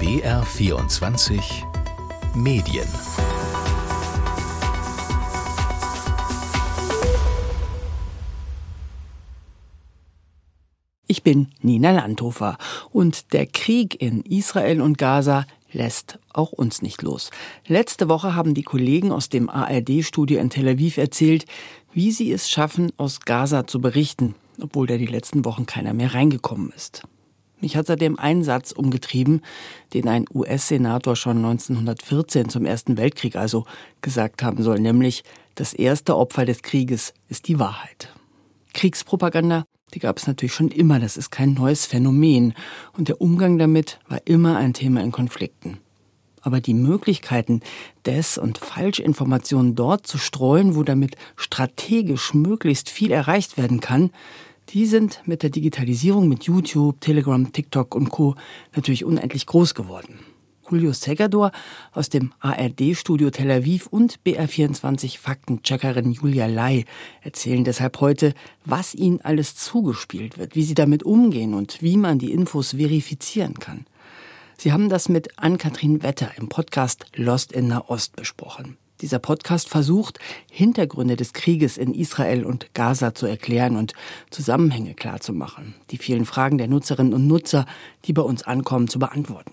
[0.00, 1.42] BR24
[2.34, 2.88] Medien
[11.06, 12.56] Ich bin Nina Landhofer
[12.90, 17.30] und der Krieg in Israel und Gaza lässt auch uns nicht los.
[17.66, 21.44] Letzte Woche haben die Kollegen aus dem ARD-Studio in Tel Aviv erzählt,
[21.92, 26.14] wie sie es schaffen, aus Gaza zu berichten, obwohl da die letzten Wochen keiner mehr
[26.14, 27.02] reingekommen ist.
[27.60, 29.42] Mich hat seitdem ein Satz umgetrieben,
[29.92, 33.64] den ein US-Senator schon 1914 zum Ersten Weltkrieg also
[34.00, 38.12] gesagt haben soll, nämlich das erste Opfer des Krieges ist die Wahrheit.
[38.72, 42.54] Kriegspropaganda, die gab es natürlich schon immer, das ist kein neues Phänomen
[42.96, 45.78] und der Umgang damit war immer ein Thema in Konflikten.
[46.42, 47.60] Aber die Möglichkeiten,
[48.06, 54.10] Des- und Falschinformationen dort zu streuen, wo damit strategisch möglichst viel erreicht werden kann,
[54.72, 58.36] die sind mit der Digitalisierung mit YouTube, Telegram, TikTok und Co.
[58.74, 60.20] natürlich unendlich groß geworden.
[60.70, 61.50] Julio Segador
[61.92, 66.84] aus dem ARD-Studio Tel Aviv und BR24 Faktencheckerin Julia Lai
[67.22, 72.20] erzählen deshalb heute, was ihnen alles zugespielt wird, wie sie damit umgehen und wie man
[72.20, 73.86] die Infos verifizieren kann.
[74.56, 78.76] Sie haben das mit Ann-Kathrin Wetter im Podcast Lost in Nahost besprochen.
[79.00, 80.18] Dieser Podcast versucht,
[80.50, 83.94] Hintergründe des Krieges in Israel und Gaza zu erklären und
[84.30, 87.66] Zusammenhänge klarzumachen, die vielen Fragen der Nutzerinnen und Nutzer,
[88.04, 89.52] die bei uns ankommen, zu beantworten.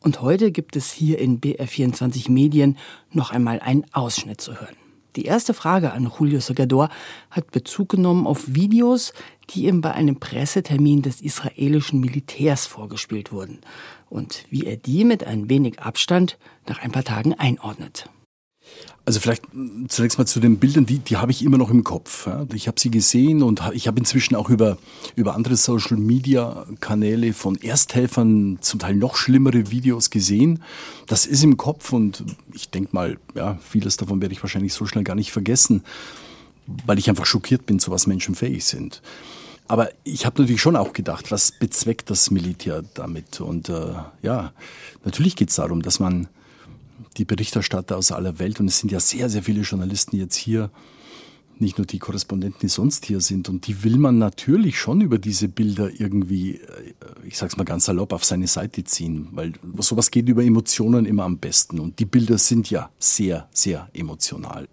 [0.00, 2.78] Und heute gibt es hier in BR24 Medien
[3.12, 4.76] noch einmal einen Ausschnitt zu hören.
[5.16, 6.88] Die erste Frage an Julio Segador
[7.30, 9.12] hat Bezug genommen auf Videos,
[9.50, 13.58] die ihm bei einem Pressetermin des israelischen Militärs vorgespielt wurden
[14.08, 18.08] und wie er die mit ein wenig Abstand nach ein paar Tagen einordnet.
[19.10, 19.42] Also vielleicht
[19.88, 22.28] zunächst mal zu den Bildern, die, die habe ich immer noch im Kopf.
[22.54, 24.78] Ich habe sie gesehen und ich habe inzwischen auch über,
[25.16, 30.62] über andere Social-Media-Kanäle von Ersthelfern zum Teil noch schlimmere Videos gesehen.
[31.08, 32.22] Das ist im Kopf und
[32.54, 35.82] ich denke mal, ja, vieles davon werde ich wahrscheinlich so schnell gar nicht vergessen,
[36.86, 39.02] weil ich einfach schockiert bin, zu was Menschen fähig sind.
[39.66, 43.40] Aber ich habe natürlich schon auch gedacht, was bezweckt das Militär damit?
[43.40, 43.92] Und äh,
[44.22, 44.52] ja,
[45.04, 46.28] natürlich geht es darum, dass man
[47.16, 48.60] die Berichterstatter aus aller Welt.
[48.60, 50.70] Und es sind ja sehr, sehr viele Journalisten jetzt hier,
[51.58, 53.48] nicht nur die Korrespondenten, die sonst hier sind.
[53.48, 56.94] Und die will man natürlich schon über diese Bilder irgendwie, äh,
[57.24, 59.28] ich sag's mal ganz salopp, auf seine Seite ziehen.
[59.32, 61.78] Weil sowas geht über Emotionen immer am besten.
[61.78, 64.68] Und die Bilder sind ja sehr, sehr emotional.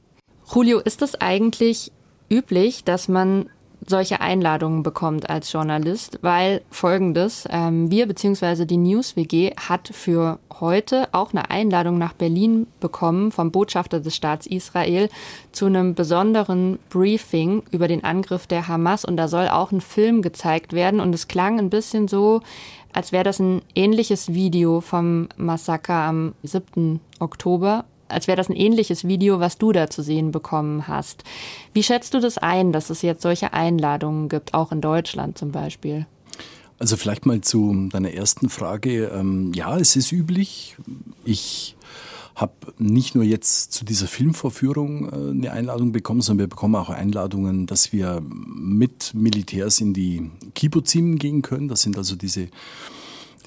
[0.53, 1.91] Julio, ist es eigentlich
[2.29, 3.49] üblich, dass man
[3.89, 8.65] solche Einladungen bekommt als Journalist, weil folgendes, ähm, wir bzw.
[8.65, 14.15] die News WG hat für heute auch eine Einladung nach Berlin bekommen vom Botschafter des
[14.15, 15.09] Staats Israel
[15.51, 20.21] zu einem besonderen Briefing über den Angriff der Hamas und da soll auch ein Film
[20.21, 22.41] gezeigt werden und es klang ein bisschen so,
[22.93, 26.99] als wäre das ein ähnliches Video vom Massaker am 7.
[27.19, 31.23] Oktober als wäre das ein ähnliches Video, was du da zu sehen bekommen hast.
[31.73, 35.51] Wie schätzt du das ein, dass es jetzt solche Einladungen gibt, auch in Deutschland zum
[35.51, 36.05] Beispiel?
[36.79, 39.05] Also vielleicht mal zu deiner ersten Frage.
[39.07, 40.77] Ähm, ja, es ist üblich.
[41.25, 41.75] Ich
[42.35, 46.91] habe nicht nur jetzt zu dieser Filmvorführung äh, eine Einladung bekommen, sondern wir bekommen auch
[46.91, 51.67] Einladungen, dass wir mit Militärs in die Kibbuzim gehen können.
[51.67, 52.49] Das sind also diese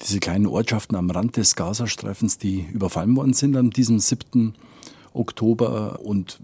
[0.03, 4.53] diese kleinen Ortschaften am Rand des Gazastreifens, die überfallen worden sind an diesem 7.
[5.13, 5.99] Oktober.
[6.03, 6.39] Und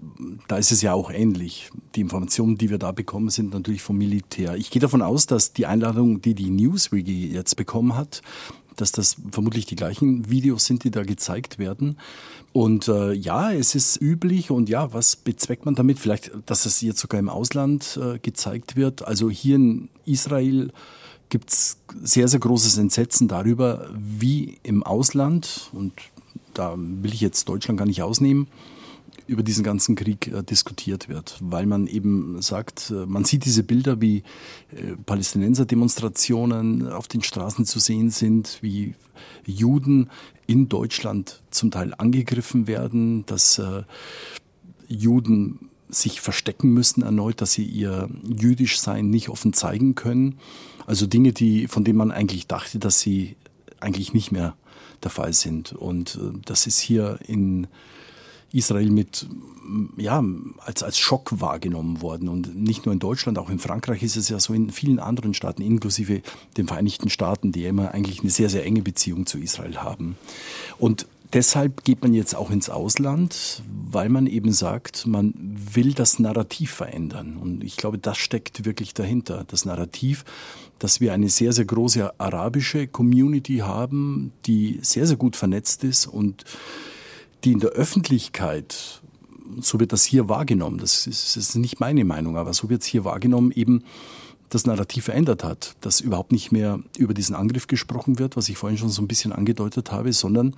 [0.48, 1.70] da ist es ja auch ähnlich.
[1.96, 4.56] Die Informationen, die wir da bekommen, sind natürlich vom Militär.
[4.56, 8.22] Ich gehe davon aus, dass die Einladung, die die Newswiki jetzt bekommen hat,
[8.76, 11.98] dass das vermutlich die gleichen Videos sind, die da gezeigt werden.
[12.54, 16.00] Und äh, ja, es ist üblich und ja, was bezweckt man damit?
[16.00, 19.06] Vielleicht, dass es jetzt sogar im Ausland äh, gezeigt wird.
[19.08, 20.72] Also hier in Israel
[21.30, 25.94] gibt es sehr, sehr großes Entsetzen darüber, wie im Ausland, und
[26.54, 28.48] da will ich jetzt Deutschland gar nicht ausnehmen,
[29.28, 33.64] über diesen ganzen Krieg äh, diskutiert wird, weil man eben sagt, äh, man sieht diese
[33.64, 34.24] Bilder, wie
[34.72, 38.96] äh, Palästinenser-Demonstrationen auf den Straßen zu sehen sind, wie
[39.46, 40.10] Juden
[40.46, 43.84] in Deutschland zum Teil angegriffen werden, dass äh,
[44.88, 50.38] Juden sich verstecken müssen erneut, dass sie ihr jüdisch Sein nicht offen zeigen können.
[50.86, 53.36] Also Dinge, die, von denen man eigentlich dachte, dass sie
[53.80, 54.56] eigentlich nicht mehr
[55.04, 55.74] der Fall sind.
[55.74, 57.68] Und äh, das ist hier in
[58.54, 59.28] Israel mit,
[59.98, 60.24] ja,
[60.60, 62.30] als, als Schock wahrgenommen worden.
[62.30, 65.34] Und nicht nur in Deutschland, auch in Frankreich ist es ja so in vielen anderen
[65.34, 66.22] Staaten, inklusive
[66.56, 70.18] den Vereinigten Staaten, die immer eigentlich eine sehr, sehr enge Beziehung zu Israel haben.
[70.78, 76.20] Und deshalb geht man jetzt auch ins Ausland, weil man eben sagt, man will das
[76.20, 77.38] Narrativ verändern.
[77.38, 79.44] Und ich glaube, das steckt wirklich dahinter.
[79.48, 80.26] Das Narrativ,
[80.80, 86.08] dass wir eine sehr, sehr große arabische Community haben, die sehr, sehr gut vernetzt ist
[86.08, 86.44] und
[87.44, 89.02] die in der Öffentlichkeit,
[89.60, 92.82] so wird das hier wahrgenommen, das ist, das ist nicht meine Meinung, aber so wird
[92.82, 93.84] es hier wahrgenommen, eben
[94.50, 98.58] das Narrativ verändert hat, dass überhaupt nicht mehr über diesen Angriff gesprochen wird, was ich
[98.58, 100.56] vorhin schon so ein bisschen angedeutet habe, sondern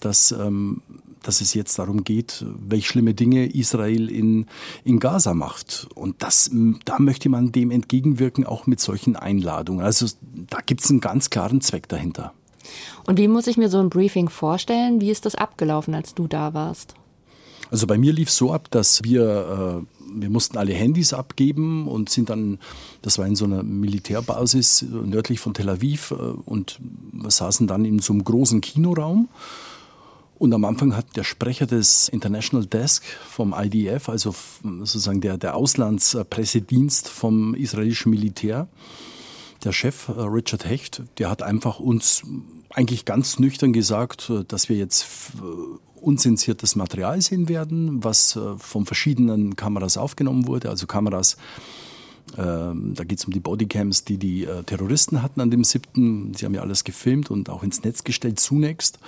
[0.00, 0.82] dass, ähm,
[1.22, 4.46] dass es jetzt darum geht, welche schlimme Dinge Israel in,
[4.84, 5.88] in Gaza macht.
[5.94, 6.50] Und das,
[6.84, 9.84] da möchte man dem entgegenwirken, auch mit solchen Einladungen.
[9.84, 12.32] Also da gibt es einen ganz klaren Zweck dahinter.
[13.06, 15.00] Und wie muss ich mir so ein Briefing vorstellen?
[15.00, 16.94] Wie ist das abgelaufen, als du da warst?
[17.70, 21.88] Also bei mir lief es so ab, dass wir äh, wir mussten alle Handys abgeben
[21.88, 22.58] und sind dann,
[23.02, 26.80] das war in so einer Militärbasis nördlich von Tel Aviv äh, und
[27.26, 29.28] saßen dann in so einem großen Kinoraum.
[30.38, 35.56] Und am Anfang hat der Sprecher des International Desk vom IDF, also sozusagen der, der
[35.56, 38.68] Auslandspressedienst vom israelischen Militär,
[39.62, 42.22] der Chef äh, Richard Hecht, der hat einfach uns
[42.70, 45.06] eigentlich ganz nüchtern gesagt, äh, dass wir jetzt
[46.04, 51.36] unzensiertes Material sehen werden, was äh, von verschiedenen Kameras aufgenommen wurde, also Kameras,
[52.38, 56.32] ähm, da geht es um die Bodycams, die die äh, Terroristen hatten an dem 7.
[56.34, 58.98] Sie haben ja alles gefilmt und auch ins Netz gestellt zunächst,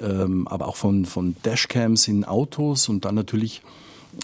[0.00, 3.62] ähm, aber auch von, von Dashcams in Autos und dann natürlich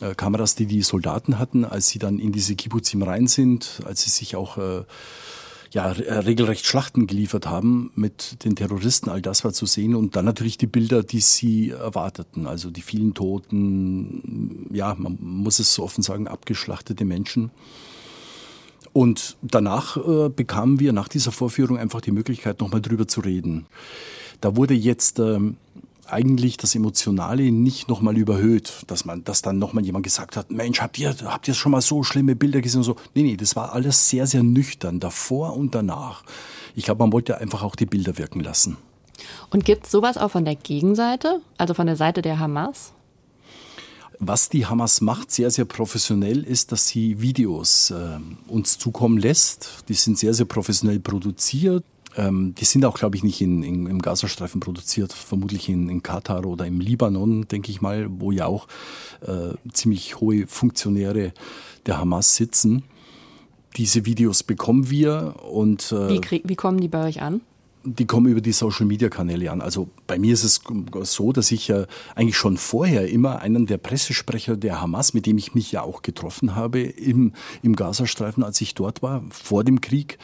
[0.01, 4.03] äh, Kameras, die die Soldaten hatten, als sie dann in diese Kibbutzim rein sind, als
[4.03, 4.59] sie sich auch
[5.73, 9.09] ja, äh, regelrecht Schlachten geliefert haben mit den Terroristen.
[9.09, 12.47] All das war zu sehen und dann natürlich die Bilder, die sie erwarteten.
[12.47, 17.51] Also die vielen Toten, ja, man muss es so offen sagen, abgeschlachtete Menschen.
[18.93, 23.67] Und danach äh, bekamen wir nach dieser Vorführung einfach die Möglichkeit, nochmal drüber zu reden.
[24.41, 25.57] Da wurde jetzt ähm,
[26.13, 30.81] eigentlich das Emotionale nicht nochmal überhöht, dass man, dass dann nochmal jemand gesagt hat, Mensch,
[30.81, 32.97] habt ihr, habt ihr schon mal so schlimme Bilder gesehen und so.
[33.15, 36.25] Nee, nee, das war alles sehr, sehr nüchtern, davor und danach.
[36.75, 38.77] Ich glaube, man wollte einfach auch die Bilder wirken lassen.
[39.51, 42.93] Und gibt es sowas auch von der Gegenseite, also von der Seite der Hamas?
[44.19, 48.19] Was die Hamas macht, sehr, sehr professionell, ist, dass sie Videos äh,
[48.49, 49.85] uns zukommen lässt.
[49.89, 51.85] Die sind sehr, sehr professionell produziert.
[52.17, 56.03] Ähm, die sind auch, glaube ich, nicht in, in, im Gazastreifen produziert, vermutlich in, in,
[56.03, 58.67] Katar oder im Libanon, denke ich mal, wo ja auch
[59.27, 61.33] äh, ziemlich hohe Funktionäre
[61.87, 62.85] der Hamas sitzen.
[63.77, 67.41] Diese Videos bekommen wir und äh, wie, wie kommen die bei euch an?
[67.85, 69.61] die kommen über die Social Media Kanäle an.
[69.61, 70.61] Also bei mir ist es
[71.05, 71.87] so, dass ich ja
[72.17, 76.03] eigentlich schon vorher immer einen der Pressesprecher der Hamas, mit dem ich mich ja auch
[76.03, 80.19] getroffen habe im, im Gazastreifen, als ich dort war, vor dem Krieg,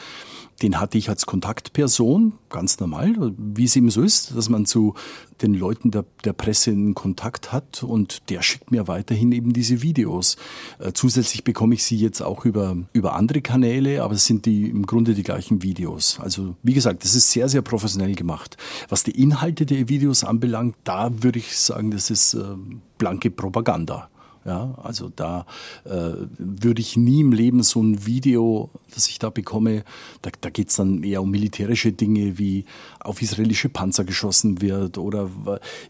[0.61, 4.95] den hatte ich als Kontaktperson, ganz normal, wie es eben so ist, dass man zu
[5.41, 9.83] den Leuten der, der Presse in Kontakt hat und der schickt mir weiterhin eben diese
[9.83, 10.35] Videos.
[10.79, 14.67] Äh, zusätzlich bekomme ich sie jetzt auch über, über andere Kanäle, aber es sind die
[14.67, 16.19] im Grunde die gleichen Videos.
[16.19, 18.57] Also wie gesagt, das ist sehr, sehr professionell gemacht.
[18.89, 22.43] Was die Inhalte der Videos anbelangt, da würde ich sagen, das ist äh,
[22.97, 24.09] blanke Propaganda.
[24.47, 25.45] Ja, also da
[25.83, 29.83] äh, würde ich nie im Leben so ein Video, das ich da bekomme,
[30.21, 32.63] da, da geht es dann eher um militärische Dinge, wie
[33.01, 35.29] auf israelische Panzer geschossen wird oder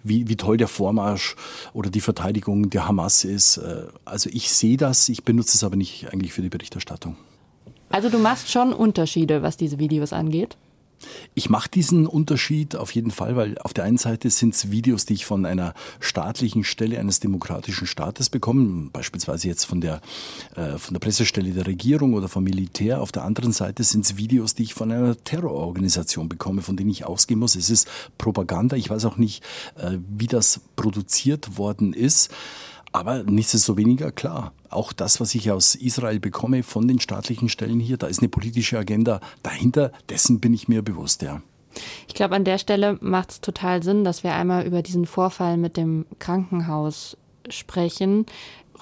[0.01, 1.36] wie, wie toll der Vormarsch
[1.74, 3.57] oder die Verteidigung der Hamas ist.
[3.57, 7.16] Äh, also ich sehe das, ich benutze es aber nicht eigentlich für die Berichterstattung.
[7.89, 10.57] Also du machst schon Unterschiede, was diese Videos angeht?
[11.36, 15.06] Ich mache diesen Unterschied auf jeden Fall, weil auf der einen Seite sind es Videos,
[15.06, 20.01] die ich von einer staatlichen Stelle eines demokratischen Staates bekomme, beispielsweise jetzt von der,
[20.56, 23.01] äh, von der Pressestelle der Regierung oder vom Militär.
[23.01, 26.89] Auf der anderen Seite sind es Videos, die ich von einer Terrororganisation bekomme, von denen
[26.89, 27.56] ich ausgehen muss.
[27.56, 27.88] Es ist
[28.18, 28.75] Propaganda.
[28.75, 29.44] Ich weiß auch nicht,
[29.75, 32.32] äh, wie das produziert worden ist.
[32.98, 37.98] Aber nichtsdestoweniger klar, auch das, was ich aus Israel bekomme von den staatlichen Stellen hier,
[37.98, 41.44] da ist eine politische Agenda dahinter, dessen bin ich mir bewusst, ja.
[42.08, 45.58] Ich glaube, an der Stelle macht es total Sinn, dass wir einmal über diesen Vorfall
[45.58, 47.18] mit dem Krankenhaus
[47.50, 48.25] sprechen.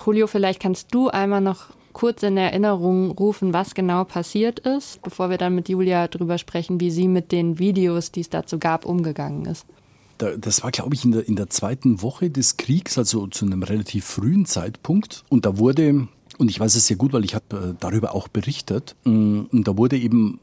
[0.05, 5.29] Julio, vielleicht kannst du einmal noch kurz in Erinnerung rufen, was genau passiert ist, bevor
[5.29, 8.86] wir dann mit Julia darüber sprechen, wie sie mit den Videos, die es dazu gab,
[8.86, 9.65] umgegangen ist
[10.17, 13.63] das war, glaube ich, in der, in der zweiten Woche des Kriegs, also zu einem
[13.63, 15.24] relativ frühen Zeitpunkt.
[15.29, 16.07] Und da wurde,
[16.38, 19.67] und ich weiß es sehr gut, weil ich habe äh, darüber auch berichtet, mm, und
[19.67, 20.39] da wurde eben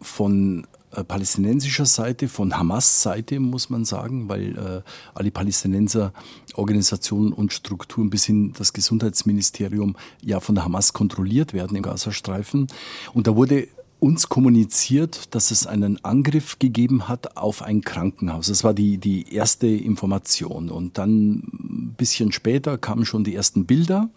[0.00, 4.82] von äh, palästinensischer Seite, von Hamas-Seite, muss man sagen, weil äh,
[5.14, 6.12] alle Palästinenser
[6.54, 12.66] Organisationen und Strukturen bis hin das Gesundheitsministerium ja von der Hamas kontrolliert werden im Gazastreifen.
[13.12, 13.68] Und da wurde
[14.00, 18.48] uns kommuniziert, dass es einen Angriff gegeben hat auf ein Krankenhaus.
[18.48, 20.70] Das war die, die erste Information.
[20.70, 24.08] Und dann ein bisschen später kamen schon die ersten Bilder.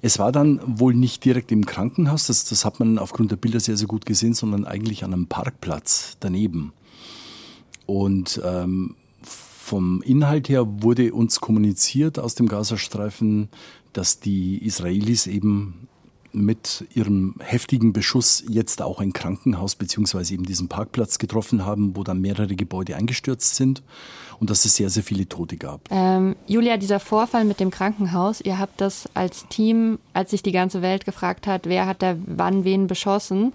[0.00, 3.60] Es war dann wohl nicht direkt im Krankenhaus, das, das hat man aufgrund der Bilder
[3.60, 6.72] sehr, sehr gut gesehen, sondern eigentlich an einem Parkplatz daneben.
[7.86, 13.48] Und ähm, vom Inhalt her wurde uns kommuniziert aus dem Gazastreifen,
[13.92, 15.88] dass die Israelis eben
[16.32, 22.04] mit ihrem heftigen Beschuss jetzt auch ein Krankenhaus beziehungsweise eben diesen Parkplatz getroffen haben, wo
[22.04, 23.82] dann mehrere Gebäude eingestürzt sind
[24.40, 25.82] und dass es sehr, sehr viele Tote gab.
[25.90, 30.52] Ähm, Julia, dieser Vorfall mit dem Krankenhaus, ihr habt das als Team, als sich die
[30.52, 33.52] ganze Welt gefragt hat, wer hat da wann wen beschossen,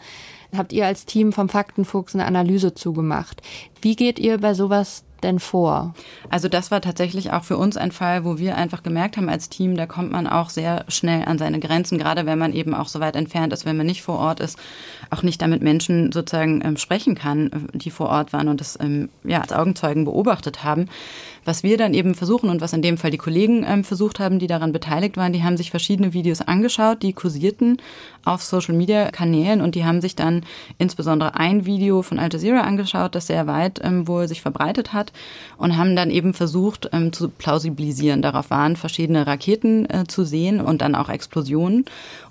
[0.55, 3.41] habt ihr als Team vom Faktenfuchs eine Analyse zugemacht.
[3.81, 5.93] Wie geht ihr bei sowas denn vor?
[6.29, 9.49] Also das war tatsächlich auch für uns ein Fall, wo wir einfach gemerkt haben als
[9.49, 12.87] Team, da kommt man auch sehr schnell an seine Grenzen, gerade wenn man eben auch
[12.87, 14.57] so weit entfernt ist, wenn man nicht vor Ort ist,
[15.09, 18.77] auch nicht damit Menschen sozusagen ähm, sprechen kann, äh, die vor Ort waren und das
[18.79, 20.87] ähm, ja, als Augenzeugen beobachtet haben.
[21.47, 24.37] Was wir dann eben versuchen und was in dem Fall die Kollegen ähm, versucht haben,
[24.37, 27.77] die daran beteiligt waren, die haben sich verschiedene Videos angeschaut, die kursierten
[28.25, 30.43] auf Social-Media-Kanälen und die haben sich dann
[30.77, 35.13] insbesondere ein Video von Al Jazeera angeschaut, das sehr weit ähm, wohl sich verbreitet hat
[35.57, 38.21] und haben dann eben versucht ähm, zu plausibilisieren.
[38.21, 41.85] Darauf waren verschiedene Raketen äh, zu sehen und dann auch Explosionen.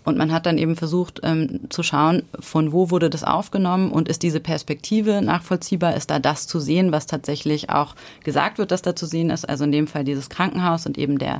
[0.05, 4.09] Und man hat dann eben versucht ähm, zu schauen, von wo wurde das aufgenommen und
[4.09, 8.83] ist diese Perspektive nachvollziehbar, ist da das zu sehen, was tatsächlich auch gesagt wird, dass
[8.83, 9.49] da zu sehen ist.
[9.49, 11.39] Also in dem Fall dieses Krankenhaus und eben der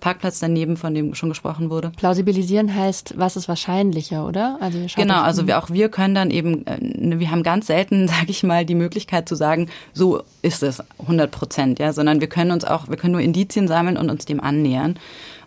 [0.00, 1.90] Parkplatz daneben, von dem schon gesprochen wurde.
[1.96, 4.58] Plausibilisieren heißt, was ist wahrscheinlicher, oder?
[4.60, 8.26] Also genau, also wir, auch wir können dann eben, äh, wir haben ganz selten, sage
[8.28, 12.50] ich mal, die Möglichkeit zu sagen, so ist es 100 Prozent, ja, sondern wir können
[12.50, 14.98] uns auch, wir können nur Indizien sammeln und uns dem annähern.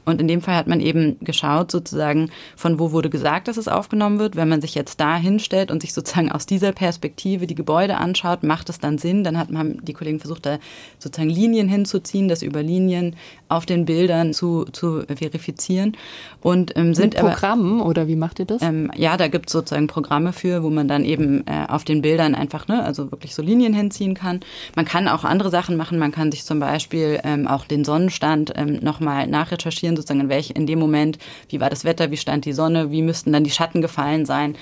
[0.07, 3.67] Und in dem Fall hat man eben geschaut, sozusagen, von wo wurde gesagt, dass es
[3.67, 4.37] aufgenommen wird.
[4.37, 8.41] Wenn man sich jetzt da hinstellt und sich sozusagen aus dieser Perspektive die Gebäude anschaut,
[8.41, 9.25] macht es dann Sinn.
[9.25, 10.59] Dann hat, haben die Kollegen versucht, da
[10.97, 13.17] sozusagen Linien hinzuziehen, das über Linien
[13.49, 15.97] auf den Bildern zu, zu verifizieren.
[16.39, 18.61] Und ähm, sind Mit Programmen aber, oder wie macht ihr das?
[18.61, 22.01] Ähm, ja, da gibt es sozusagen Programme für, wo man dann eben äh, auf den
[22.01, 24.39] Bildern einfach, ne, also wirklich so Linien hinziehen kann.
[24.77, 25.99] Man kann auch andere Sachen machen.
[25.99, 30.51] Man kann sich zum Beispiel ähm, auch den Sonnenstand ähm, nochmal nachrecherchieren sozusagen in welch,
[30.51, 31.17] in dem Moment,
[31.49, 34.55] wie war das Wetter, wie stand die Sonne, wie müssten dann die Schatten gefallen sein.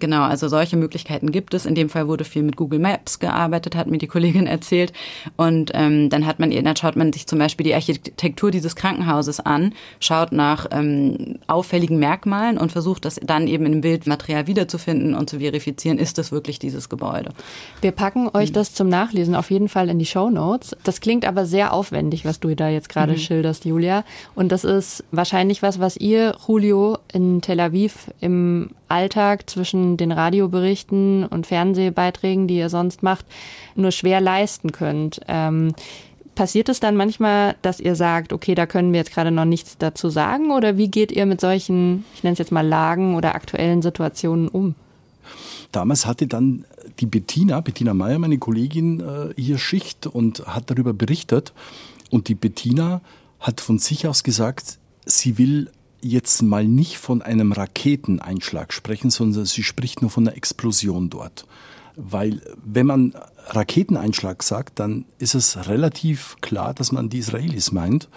[0.00, 1.66] Genau, also solche Möglichkeiten gibt es.
[1.66, 4.92] In dem Fall wurde viel mit Google Maps gearbeitet, hat mir die Kollegin erzählt.
[5.36, 9.40] Und ähm, dann hat man, dann schaut man sich zum Beispiel die Architektur dieses Krankenhauses
[9.40, 15.30] an, schaut nach ähm, auffälligen Merkmalen und versucht das dann eben im Bildmaterial wiederzufinden und
[15.30, 17.30] zu verifizieren, ist das wirklich dieses Gebäude.
[17.80, 20.76] Wir packen euch das zum Nachlesen auf jeden Fall in die Show Notes.
[20.84, 23.18] Das klingt aber sehr aufwendig, was du da jetzt gerade mhm.
[23.18, 24.04] schilderst, Julia.
[24.34, 30.12] Und das ist wahrscheinlich was, was ihr, Julio, in Tel Aviv im Alltag zwischen den
[30.12, 33.26] Radioberichten und Fernsehbeiträgen, die ihr sonst macht,
[33.74, 35.20] nur schwer leisten könnt.
[35.28, 35.74] Ähm,
[36.34, 39.76] passiert es dann manchmal, dass ihr sagt, okay, da können wir jetzt gerade noch nichts
[39.78, 40.52] dazu sagen?
[40.52, 44.48] Oder wie geht ihr mit solchen, ich nenne es jetzt mal Lagen oder aktuellen Situationen
[44.48, 44.76] um?
[45.72, 46.64] Damals hatte dann
[47.00, 51.52] die Bettina, Bettina Meyer, meine Kollegin, äh, hier Schicht und hat darüber berichtet.
[52.10, 53.00] Und die Bettina
[53.40, 59.44] hat von sich aus gesagt, sie will jetzt mal nicht von einem Raketeneinschlag sprechen, sondern
[59.46, 61.46] sie spricht nur von einer Explosion dort.
[61.96, 63.14] Weil wenn man
[63.48, 68.08] Raketeneinschlag sagt, dann ist es relativ klar, dass man die Israelis meint.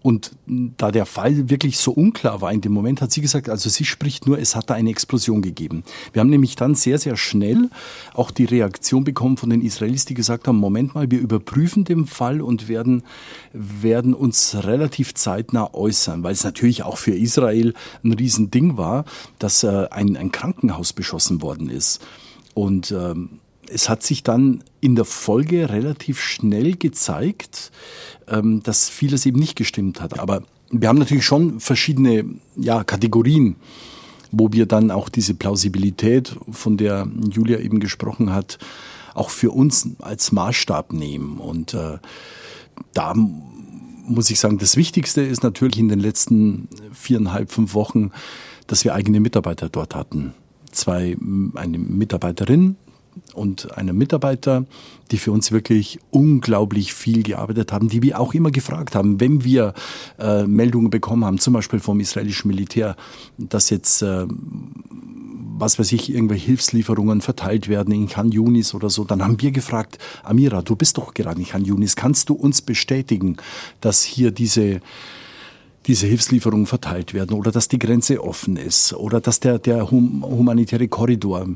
[0.00, 3.68] Und da der Fall wirklich so unklar war in dem Moment, hat sie gesagt, also
[3.68, 5.82] sie spricht nur, es hat da eine Explosion gegeben.
[6.12, 7.68] Wir haben nämlich dann sehr, sehr schnell
[8.14, 12.06] auch die Reaktion bekommen von den Israelis, die gesagt haben, Moment mal, wir überprüfen den
[12.06, 13.02] Fall und werden,
[13.52, 17.74] werden uns relativ zeitnah äußern, weil es natürlich auch für Israel
[18.04, 19.04] ein Riesending war,
[19.40, 22.00] dass äh, ein, ein Krankenhaus beschossen worden ist.
[22.54, 27.70] Und ähm, es hat sich dann in der Folge relativ schnell gezeigt,
[28.28, 30.18] ähm, dass vieles eben nicht gestimmt hat.
[30.18, 32.24] Aber wir haben natürlich schon verschiedene
[32.56, 33.56] ja, Kategorien,
[34.30, 38.58] wo wir dann auch diese Plausibilität, von der Julia eben gesprochen hat,
[39.14, 41.38] auch für uns als Maßstab nehmen.
[41.38, 41.98] Und äh,
[42.92, 48.10] da muss ich sagen, das Wichtigste ist natürlich in den letzten viereinhalb, fünf Wochen,
[48.66, 50.34] dass wir eigene Mitarbeiter dort hatten.
[50.70, 51.16] Zwei,
[51.54, 52.76] eine Mitarbeiterin
[53.34, 54.64] und einem Mitarbeiter,
[55.10, 59.44] die für uns wirklich unglaublich viel gearbeitet haben, die wir auch immer gefragt haben, wenn
[59.44, 59.74] wir
[60.18, 62.96] äh, Meldungen bekommen haben, zum Beispiel vom israelischen Militär,
[63.38, 64.26] dass jetzt äh,
[65.60, 69.50] was weiß ich, irgendwelche Hilfslieferungen verteilt werden in Khan Yunis oder so, dann haben wir
[69.50, 73.36] gefragt, Amira, du bist doch gerade in Khan Yunis, kannst du uns bestätigen,
[73.80, 74.80] dass hier diese
[75.86, 80.86] diese Hilfslieferungen verteilt werden oder dass die Grenze offen ist oder dass der, der humanitäre
[80.86, 81.48] Korridor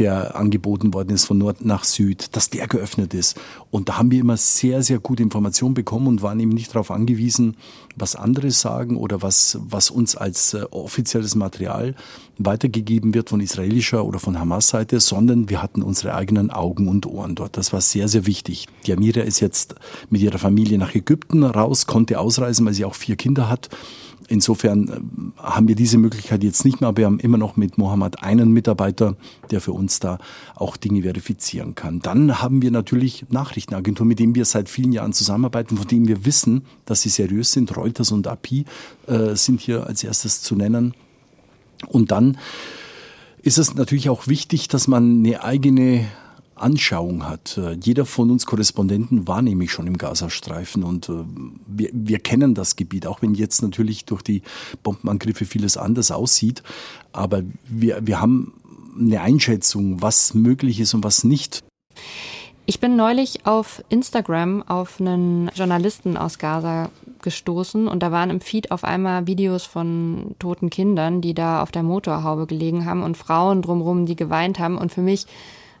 [0.00, 3.38] der angeboten worden ist von Nord nach Süd, dass der geöffnet ist.
[3.70, 6.90] Und da haben wir immer sehr, sehr gute Informationen bekommen und waren eben nicht darauf
[6.90, 7.56] angewiesen,
[7.96, 11.94] was andere sagen oder was, was uns als äh, offizielles Material
[12.38, 17.34] weitergegeben wird von israelischer oder von Hamas-Seite, sondern wir hatten unsere eigenen Augen und Ohren
[17.34, 17.58] dort.
[17.58, 18.66] Das war sehr, sehr wichtig.
[18.86, 19.74] Die ist jetzt
[20.08, 23.68] mit ihrer Familie nach Ägypten raus, konnte ausreisen, weil sie auch vier Kinder hat
[24.30, 27.78] insofern äh, haben wir diese Möglichkeit jetzt nicht mehr, aber wir haben immer noch mit
[27.78, 29.16] Mohammed einen Mitarbeiter,
[29.50, 30.18] der für uns da
[30.54, 32.00] auch Dinge verifizieren kann.
[32.00, 36.24] Dann haben wir natürlich Nachrichtenagenturen, mit denen wir seit vielen Jahren zusammenarbeiten, von denen wir
[36.24, 37.76] wissen, dass sie seriös sind.
[37.76, 38.64] Reuters und API
[39.06, 40.94] äh, sind hier als erstes zu nennen.
[41.88, 42.38] Und dann
[43.42, 46.06] ist es natürlich auch wichtig, dass man eine eigene
[46.62, 47.58] Anschauung hat.
[47.58, 51.24] Äh, jeder von uns Korrespondenten war nämlich schon im Gazastreifen und äh,
[51.66, 54.42] wir, wir kennen das Gebiet, auch wenn jetzt natürlich durch die
[54.82, 56.62] Bombenangriffe vieles anders aussieht.
[57.12, 58.54] Aber wir, wir haben
[58.98, 61.62] eine Einschätzung, was möglich ist und was nicht.
[62.66, 66.90] Ich bin neulich auf Instagram auf einen Journalisten aus Gaza
[67.20, 71.70] gestoßen und da waren im Feed auf einmal Videos von toten Kindern, die da auf
[71.70, 74.78] der Motorhaube gelegen haben und Frauen drumherum, die geweint haben.
[74.78, 75.26] Und für mich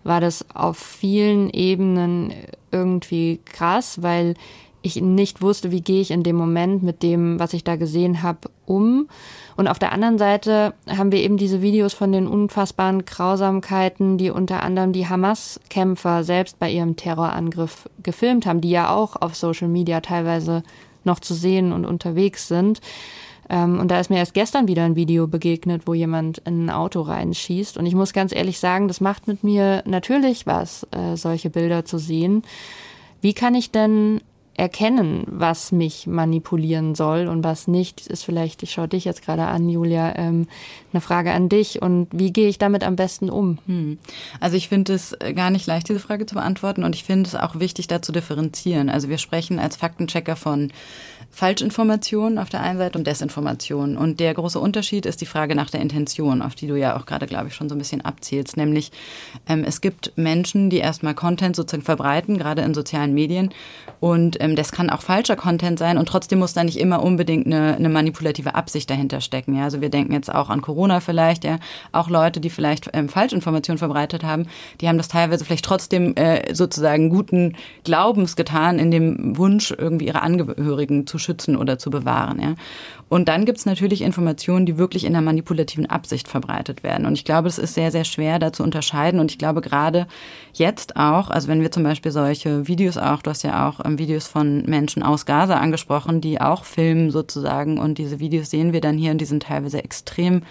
[0.04, 2.32] war das auf vielen Ebenen
[2.70, 4.34] irgendwie krass, weil
[4.82, 8.22] ich nicht wusste, wie gehe ich in dem Moment mit dem, was ich da gesehen
[8.22, 9.08] habe, um.
[9.56, 14.30] Und auf der anderen Seite haben wir eben diese Videos von den unfassbaren Grausamkeiten, die
[14.30, 19.68] unter anderem die Hamas-Kämpfer selbst bei ihrem Terrorangriff gefilmt haben, die ja auch auf Social
[19.68, 20.62] Media teilweise
[21.04, 22.80] noch zu sehen und unterwegs sind.
[23.50, 26.70] Ähm, und da ist mir erst gestern wieder ein Video begegnet, wo jemand in ein
[26.70, 27.76] Auto reinschießt.
[27.76, 31.84] Und ich muss ganz ehrlich sagen, das macht mit mir natürlich was, äh, solche Bilder
[31.84, 32.44] zu sehen.
[33.20, 34.20] Wie kann ich denn
[34.60, 39.46] erkennen, was mich manipulieren soll und was nicht, ist vielleicht, ich schaue dich jetzt gerade
[39.46, 40.48] an, Julia, ähm,
[40.92, 43.58] eine Frage an dich und wie gehe ich damit am besten um?
[43.66, 43.98] Hm.
[44.40, 47.34] Also ich finde es gar nicht leicht, diese Frage zu beantworten und ich finde es
[47.34, 48.88] auch wichtig, da zu differenzieren.
[48.90, 50.72] Also wir sprechen als Faktenchecker von
[51.32, 53.96] Falschinformationen auf der einen Seite und Desinformation.
[53.96, 57.06] Und der große Unterschied ist die Frage nach der Intention, auf die du ja auch
[57.06, 58.56] gerade, glaube ich, schon so ein bisschen abzielst.
[58.56, 58.90] Nämlich,
[59.48, 63.50] ähm, es gibt Menschen, die erstmal Content sozusagen verbreiten, gerade in sozialen Medien.
[64.00, 67.46] Und ähm, das kann auch falscher Content sein und trotzdem muss da nicht immer unbedingt
[67.46, 69.56] eine, eine manipulative Absicht dahinter stecken.
[69.56, 69.64] Ja?
[69.64, 71.58] Also wir denken jetzt auch an Corona vielleicht, ja.
[71.92, 74.46] Auch Leute, die vielleicht ähm, Falschinformationen verbreitet haben,
[74.80, 80.06] die haben das teilweise vielleicht trotzdem äh, sozusagen guten Glaubens getan, in dem Wunsch, irgendwie
[80.06, 82.40] ihre Angehörigen zu schützen oder zu bewahren.
[82.40, 82.54] Ja.
[83.10, 87.06] Und dann gibt es natürlich Informationen, die wirklich in einer manipulativen Absicht verbreitet werden.
[87.06, 89.18] Und ich glaube, es ist sehr, sehr schwer, da zu unterscheiden.
[89.18, 90.06] Und ich glaube, gerade
[90.52, 93.98] jetzt auch, also wenn wir zum Beispiel solche Videos auch, du hast ja auch ähm,
[93.98, 97.78] Videos von Menschen aus Gaza angesprochen, die auch filmen sozusagen.
[97.78, 100.42] Und diese Videos sehen wir dann hier und die sind teilweise extrem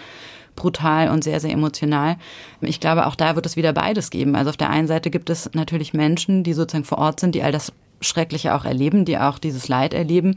[0.54, 2.18] brutal und sehr, sehr emotional.
[2.60, 4.36] Ich glaube, auch da wird es wieder beides geben.
[4.36, 7.42] Also auf der einen Seite gibt es natürlich Menschen, die sozusagen vor Ort sind, die
[7.42, 10.34] all das Schreckliche auch erleben, die auch dieses Leid erleben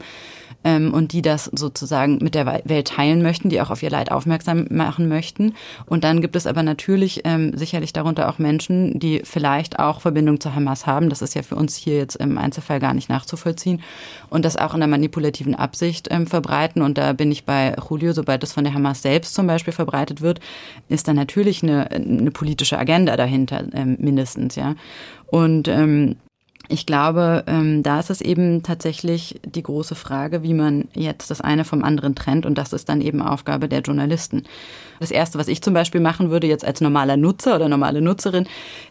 [0.64, 4.10] ähm, und die das sozusagen mit der Welt teilen möchten, die auch auf ihr Leid
[4.10, 5.54] aufmerksam machen möchten.
[5.86, 10.40] Und dann gibt es aber natürlich ähm, sicherlich darunter auch Menschen, die vielleicht auch Verbindung
[10.40, 11.10] zu Hamas haben.
[11.10, 13.82] Das ist ja für uns hier jetzt im Einzelfall gar nicht nachzuvollziehen
[14.30, 16.82] und das auch in der manipulativen Absicht ähm, verbreiten.
[16.82, 20.22] Und da bin ich bei Julio, sobald das von der Hamas selbst zum Beispiel verbreitet
[20.22, 20.40] wird,
[20.88, 24.74] ist da natürlich eine, eine politische Agenda dahinter, ähm, mindestens, ja.
[25.26, 26.16] Und ähm,
[26.68, 31.42] ich glaube, ähm, da ist es eben tatsächlich die große Frage, wie man jetzt das
[31.42, 32.46] eine vom anderen trennt.
[32.46, 34.44] Und das ist dann eben Aufgabe der Journalisten.
[34.98, 38.46] Das Erste, was ich zum Beispiel machen würde, jetzt als normaler Nutzer oder normale Nutzerin,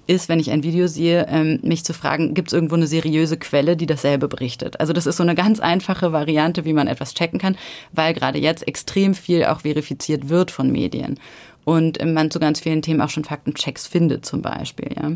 [0.05, 3.37] ist, wenn ich ein Video sehe, ähm, mich zu fragen, gibt es irgendwo eine seriöse
[3.37, 4.79] Quelle, die dasselbe berichtet?
[4.79, 7.57] Also das ist so eine ganz einfache Variante, wie man etwas checken kann,
[7.91, 11.19] weil gerade jetzt extrem viel auch verifiziert wird von Medien
[11.65, 14.89] und man zu ganz vielen Themen auch schon Faktenchecks findet zum Beispiel.
[14.95, 15.13] Ja.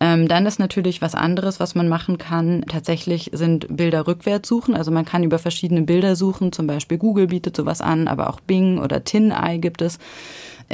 [0.00, 2.64] Ähm, dann ist natürlich was anderes, was man machen kann.
[2.66, 4.74] Tatsächlich sind Bilder rückwärts suchen.
[4.74, 6.52] Also man kann über verschiedene Bilder suchen.
[6.52, 9.98] Zum Beispiel Google bietet sowas an, aber auch Bing oder TinEye gibt es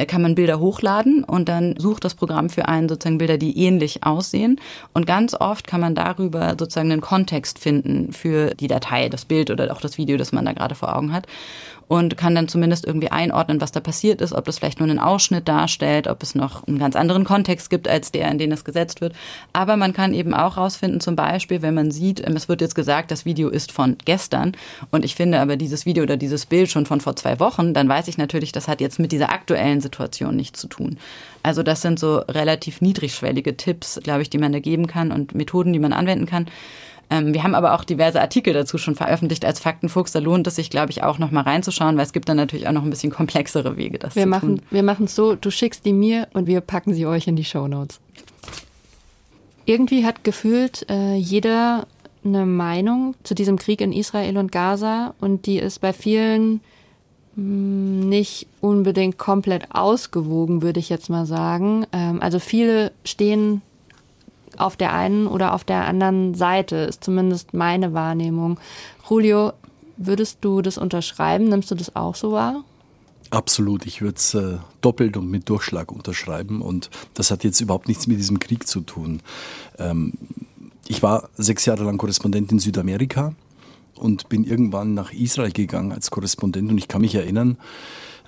[0.05, 4.05] kann man Bilder hochladen und dann sucht das Programm für einen sozusagen Bilder, die ähnlich
[4.05, 4.61] aussehen.
[4.93, 9.51] Und ganz oft kann man darüber sozusagen einen Kontext finden für die Datei, das Bild
[9.51, 11.27] oder auch das Video, das man da gerade vor Augen hat
[11.89, 14.99] und kann dann zumindest irgendwie einordnen, was da passiert ist, ob das vielleicht nur einen
[14.99, 18.65] Ausschnitt darstellt, ob es noch einen ganz anderen Kontext gibt als der, in den es
[18.65, 19.15] gesetzt wird.
[19.53, 22.75] Aber man kann eben auch rausfinden, zum Beispiel, wenn man sieht, ähm, es wird jetzt
[22.75, 24.53] gesagt, das Video ist von gestern
[24.91, 27.89] und ich finde aber dieses Video oder dieses Bild schon von vor zwei Wochen, dann
[27.89, 30.99] weiß ich natürlich, das hat jetzt mit dieser aktuellen Situation nichts zu tun.
[31.43, 35.35] Also das sind so relativ niedrigschwellige Tipps, glaube ich, die man da geben kann und
[35.35, 36.47] Methoden, die man anwenden kann.
[37.09, 40.13] Ähm, wir haben aber auch diverse Artikel dazu schon veröffentlicht als Faktenfuchs.
[40.13, 42.67] Da lohnt es sich, glaube ich, auch noch mal reinzuschauen, weil es gibt dann natürlich
[42.67, 44.63] auch noch ein bisschen komplexere Wege, das wir zu machen, tun.
[44.71, 47.45] Wir machen es so, du schickst die mir und wir packen sie euch in die
[47.45, 48.01] Show Notes.
[49.67, 51.87] Irgendwie hat gefühlt äh, jeder
[52.25, 56.61] eine Meinung zu diesem Krieg in Israel und Gaza und die ist bei vielen
[57.37, 61.87] nicht unbedingt komplett ausgewogen, würde ich jetzt mal sagen.
[61.93, 63.61] Ähm, also viele stehen
[64.57, 68.59] auf der einen oder auf der anderen Seite, ist zumindest meine Wahrnehmung.
[69.09, 69.53] Julio,
[69.99, 71.49] würdest du das unterschreiben?
[71.49, 72.65] Nimmst du das auch so wahr?
[73.29, 77.89] Absolut, ich würde es äh, doppelt und mit Durchschlag unterschreiben und das hat jetzt überhaupt
[77.89, 79.21] nichts mit diesem Krieg zu tun.
[79.79, 80.15] Ähm,
[80.87, 83.35] ich war sechs Jahre lang Korrespondent in Südamerika
[83.99, 87.59] und bin irgendwann nach Israel gegangen als Korrespondent und ich kann mich erinnern,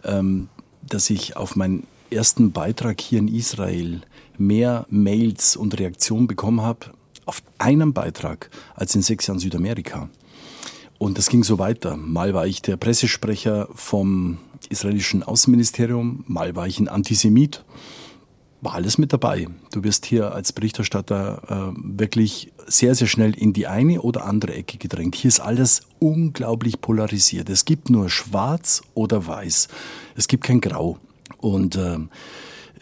[0.05, 0.49] ähm,
[0.87, 4.01] dass ich auf meinen ersten Beitrag hier in Israel
[4.39, 6.93] mehr Mails und Reaktionen bekommen habe
[7.29, 10.09] auf einen Beitrag als in sechs Jahren Südamerika.
[10.97, 11.97] Und das ging so weiter.
[11.97, 14.39] Mal war ich der Pressesprecher vom
[14.71, 17.65] israelischen Außenministerium, mal war ich ein Antisemit.
[18.61, 19.47] War alles mit dabei.
[19.71, 24.55] Du wirst hier als Berichterstatter äh, wirklich sehr, sehr schnell in die eine oder andere
[24.55, 25.15] Ecke gedrängt.
[25.15, 27.49] Hier ist alles unglaublich polarisiert.
[27.51, 29.69] Es gibt nur schwarz oder weiß.
[30.17, 30.99] Es gibt kein Grau.
[31.37, 31.99] Und äh,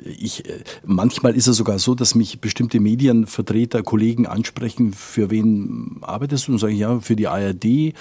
[0.02, 0.44] ich,
[0.84, 6.52] manchmal ist es sogar so, dass mich bestimmte Medienvertreter, Kollegen ansprechen, für wen arbeitest du?
[6.52, 7.94] Und sage ich, ja, für die ARD.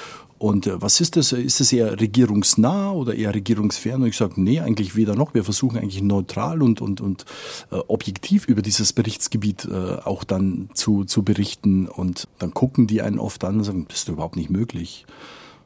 [0.45, 1.31] Und äh, was ist das?
[1.31, 4.03] Ist das eher regierungsnah oder eher regierungsfern?
[4.03, 5.33] Und ich sage, nee, eigentlich weder noch.
[5.33, 7.25] Wir versuchen eigentlich neutral und, und, und
[7.71, 11.87] äh, objektiv über dieses Berichtsgebiet äh, auch dann zu, zu berichten.
[11.87, 15.07] Und dann gucken die einen oft an und sagen, das ist überhaupt nicht möglich.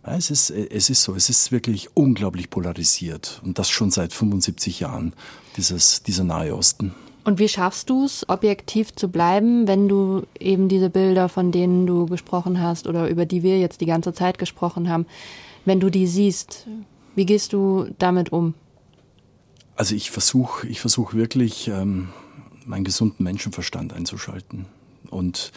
[0.07, 4.13] Ja, es, ist, es ist so, es ist wirklich unglaublich polarisiert und das schon seit
[4.13, 5.11] 75 Jahren,
[5.57, 6.93] dieses, dieser Nahe Osten.
[7.29, 11.85] Und wie schaffst du es, objektiv zu bleiben, wenn du eben diese Bilder, von denen
[11.85, 15.05] du gesprochen hast oder über die wir jetzt die ganze Zeit gesprochen haben,
[15.63, 16.65] wenn du die siehst,
[17.13, 18.55] wie gehst du damit um?
[19.75, 22.09] Also ich versuche ich versuch wirklich, ähm,
[22.65, 24.65] meinen gesunden Menschenverstand einzuschalten.
[25.11, 25.51] Und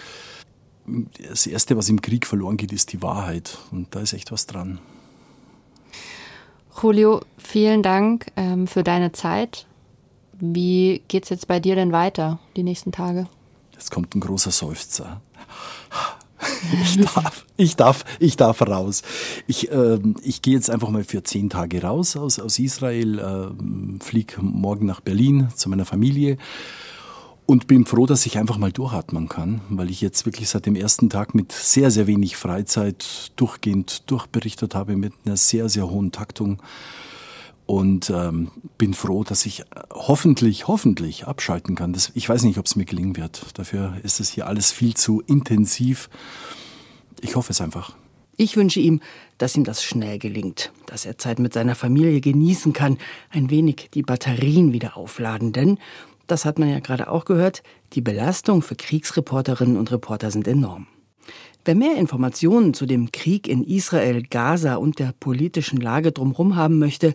[1.27, 3.57] das Erste, was im Krieg verloren geht, ist die Wahrheit.
[3.71, 4.79] Und da ist echt was dran.
[6.83, 9.67] Julio, vielen Dank ähm, für deine Zeit.
[10.45, 13.29] Wie geht's jetzt bei dir denn weiter die nächsten Tage?
[13.75, 15.21] Jetzt kommt ein großer Seufzer.
[16.83, 19.03] Ich darf, ich darf, ich darf raus.
[19.47, 24.03] Ich, äh, ich gehe jetzt einfach mal für zehn Tage raus aus, aus Israel, äh,
[24.03, 26.39] fliege morgen nach Berlin zu meiner Familie
[27.47, 30.75] und bin froh, dass ich einfach mal durchatmen kann, weil ich jetzt wirklich seit dem
[30.75, 36.11] ersten Tag mit sehr, sehr wenig Freizeit durchgehend durchberichtet habe, mit einer sehr, sehr hohen
[36.11, 36.61] Taktung.
[37.73, 41.95] Und ähm, bin froh, dass ich hoffentlich, hoffentlich abschalten kann.
[41.95, 43.59] Das, ich weiß nicht, ob es mir gelingen wird.
[43.59, 46.11] Dafür ist es hier alles viel zu intensiv.
[47.23, 47.97] Ich hoffe es einfach.
[48.37, 49.01] Ich wünsche ihm,
[49.39, 52.99] dass ihm das schnell gelingt, dass er Zeit mit seiner Familie genießen kann,
[53.31, 55.79] ein wenig die Batterien wieder aufladen, denn
[56.27, 57.63] das hat man ja gerade auch gehört,
[57.95, 60.89] die Belastung für Kriegsreporterinnen und Reporter sind enorm.
[61.65, 66.81] Wer mehr Informationen zu dem Krieg in Israel, Gaza und der politischen Lage drumherum haben
[66.81, 67.15] möchte,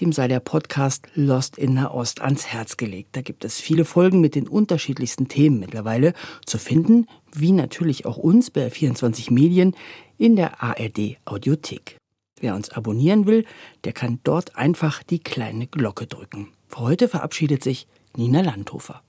[0.00, 3.10] dem sei der Podcast Lost in Nahost ans Herz gelegt.
[3.16, 6.14] Da gibt es viele Folgen mit den unterschiedlichsten Themen mittlerweile
[6.46, 9.74] zu finden, wie natürlich auch uns bei 24 Medien
[10.18, 11.96] in der ARD Audiothek.
[12.40, 13.44] Wer uns abonnieren will,
[13.84, 16.48] der kann dort einfach die kleine Glocke drücken.
[16.68, 19.02] Für heute verabschiedet sich Nina Landhofer.